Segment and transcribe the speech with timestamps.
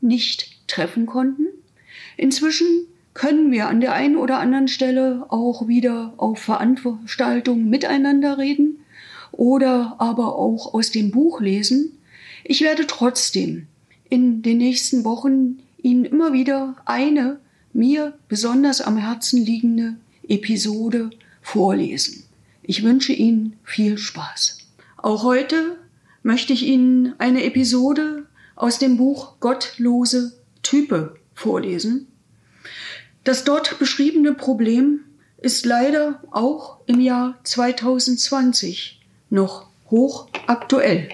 [0.00, 1.46] nicht treffen konnten.
[2.16, 2.66] Inzwischen
[3.14, 8.78] können wir an der einen oder anderen Stelle auch wieder auf Veranstaltungen miteinander reden
[9.32, 11.98] oder aber auch aus dem Buch lesen.
[12.44, 13.66] Ich werde trotzdem
[14.08, 17.40] in den nächsten Wochen Ihnen immer wieder eine
[17.72, 19.96] mir besonders am Herzen liegende
[20.28, 21.10] Episode
[21.42, 22.24] vorlesen.
[22.62, 24.58] Ich wünsche Ihnen viel Spaß.
[24.96, 25.76] Auch heute
[26.22, 28.26] möchte ich Ihnen eine Episode
[28.58, 32.08] aus dem Buch Gottlose Type vorlesen.
[33.22, 35.04] Das dort beschriebene Problem
[35.38, 41.08] ist leider auch im Jahr 2020 noch hoch aktuell,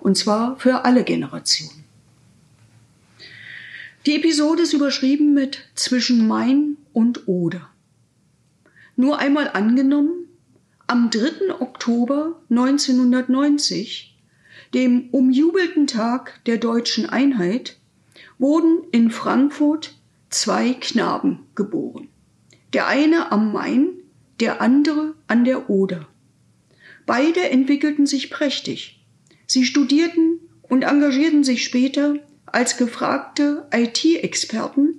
[0.00, 1.84] und zwar für alle Generationen.
[4.06, 7.70] Die Episode ist überschrieben mit zwischen Main und Oder.
[8.94, 10.28] Nur einmal angenommen,
[10.86, 11.60] am 3.
[11.60, 14.13] Oktober 1990,
[14.74, 17.78] dem umjubelten Tag der deutschen Einheit,
[18.38, 19.94] wurden in Frankfurt
[20.30, 22.08] zwei Knaben geboren.
[22.72, 23.90] Der eine am Main,
[24.40, 26.08] der andere an der Oder.
[27.06, 29.04] Beide entwickelten sich prächtig.
[29.46, 34.98] Sie studierten und engagierten sich später als gefragte IT-Experten,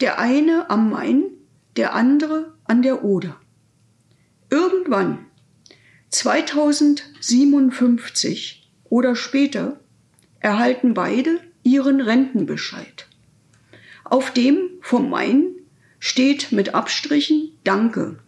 [0.00, 1.24] der eine am Main,
[1.76, 3.38] der andere an der Oder.
[4.50, 5.26] Irgendwann,
[6.10, 8.61] 2057
[8.92, 9.80] oder später,
[10.40, 13.06] erhalten beide ihren Rentenbescheid.
[14.04, 15.46] Auf dem vom Main
[15.98, 18.18] steht mit Abstrichen Danke.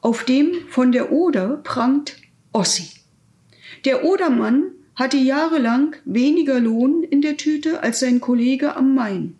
[0.00, 2.18] Auf dem von der Oder prangt
[2.52, 2.88] Ossi.
[3.84, 9.34] Der Odermann hatte jahrelang weniger Lohn in der Tüte als sein Kollege am Main.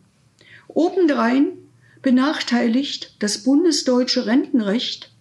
[0.67, 1.47] Obendrein
[2.03, 5.13] benachteiligt das bundesdeutsche Rentenrecht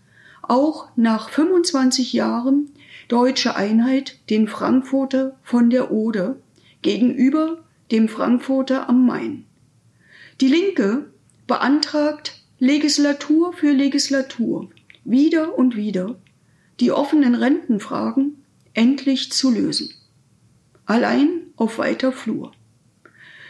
[0.50, 2.72] auch nach 25 Jahren
[3.07, 6.38] deutsche Einheit den Frankfurter von der Oder
[6.81, 9.45] gegenüber dem Frankfurter am Main.
[10.41, 11.11] Die Linke
[11.47, 14.69] beantragt Legislatur für Legislatur
[15.03, 16.16] wieder und wieder
[16.79, 19.89] die offenen Rentenfragen endlich zu lösen
[20.85, 22.51] allein auf weiter Flur.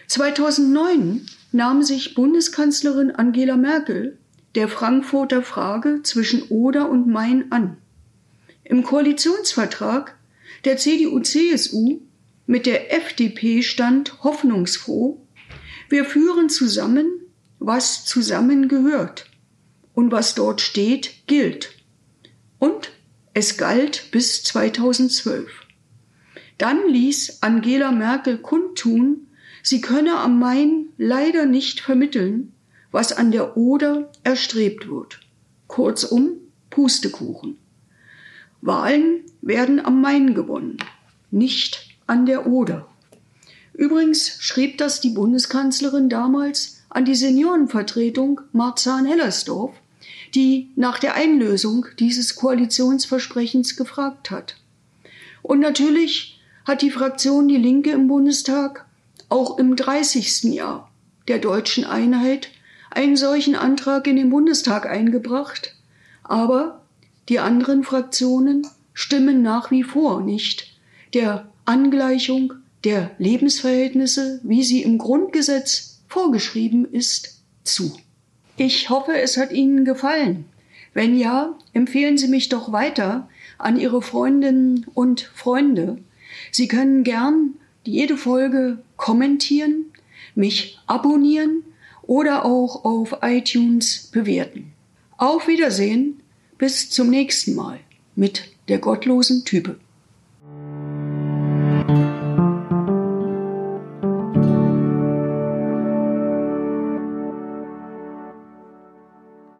[0.08, 4.18] 2009 nahm sich Bundeskanzlerin Angela Merkel
[4.56, 7.78] der Frankfurter Frage zwischen Oder und Main an.
[8.64, 10.18] Im Koalitionsvertrag
[10.64, 12.00] der CDU-CSU
[12.48, 15.22] mit der FDP stand hoffnungsfroh,
[15.90, 17.08] wir führen zusammen,
[17.60, 19.30] was zusammengehört.
[19.94, 21.72] Und was dort steht, gilt.
[22.60, 22.92] Und
[23.34, 25.50] es galt bis 2012.
[26.58, 29.28] Dann ließ Angela Merkel kundtun,
[29.64, 32.55] sie könne am Main leider nicht vermitteln,
[32.96, 35.20] was an der Oder erstrebt wird.
[35.68, 36.30] Kurzum,
[36.70, 37.58] Pustekuchen.
[38.62, 40.78] Wahlen werden am Main gewonnen,
[41.30, 42.88] nicht an der Oder.
[43.74, 49.76] Übrigens schrieb das die Bundeskanzlerin damals an die Seniorenvertretung Marzahn-Hellersdorf,
[50.34, 54.56] die nach der Einlösung dieses Koalitionsversprechens gefragt hat.
[55.42, 58.86] Und natürlich hat die Fraktion Die Linke im Bundestag
[59.28, 60.44] auch im 30.
[60.44, 60.90] Jahr
[61.28, 62.52] der deutschen Einheit
[62.96, 65.76] einen solchen Antrag in den Bundestag eingebracht,
[66.24, 66.82] aber
[67.30, 70.74] die anderen Fraktionen stimmen nach wie vor nicht
[71.14, 77.98] der Angleichung der Lebensverhältnisse, wie sie im Grundgesetz vorgeschrieben ist, zu.
[78.58, 80.46] Ich hoffe, es hat Ihnen gefallen.
[80.94, 83.28] Wenn ja, empfehlen Sie mich doch weiter
[83.58, 85.98] an Ihre Freundinnen und Freunde.
[86.52, 89.86] Sie können gern jede Folge kommentieren,
[90.36, 91.64] mich abonnieren
[92.08, 94.74] oder auch auf iTunes bewerten.
[95.18, 96.22] Auf Wiedersehen,
[96.58, 97.80] bis zum nächsten Mal
[98.16, 99.78] mit der gottlosen Type.